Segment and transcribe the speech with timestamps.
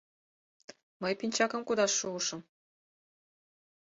[1.01, 2.41] Мый пинчакым кудаш шуышым.